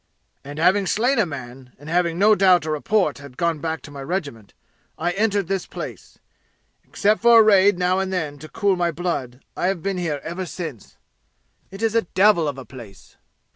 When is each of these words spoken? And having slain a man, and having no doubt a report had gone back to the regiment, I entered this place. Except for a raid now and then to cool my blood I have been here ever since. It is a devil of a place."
And 0.43 0.57
having 0.57 0.87
slain 0.87 1.19
a 1.19 1.27
man, 1.27 1.73
and 1.77 1.87
having 1.87 2.17
no 2.17 2.33
doubt 2.33 2.65
a 2.65 2.71
report 2.71 3.19
had 3.19 3.37
gone 3.37 3.59
back 3.59 3.83
to 3.83 3.91
the 3.91 4.03
regiment, 4.03 4.55
I 4.97 5.11
entered 5.11 5.45
this 5.47 5.67
place. 5.67 6.17
Except 6.83 7.21
for 7.21 7.39
a 7.39 7.43
raid 7.43 7.77
now 7.77 7.99
and 7.99 8.11
then 8.11 8.39
to 8.39 8.49
cool 8.49 8.75
my 8.75 8.89
blood 8.89 9.41
I 9.55 9.67
have 9.67 9.83
been 9.83 9.99
here 9.99 10.19
ever 10.23 10.47
since. 10.47 10.97
It 11.69 11.83
is 11.83 11.93
a 11.93 12.01
devil 12.01 12.47
of 12.47 12.57
a 12.57 12.65
place." 12.65 13.17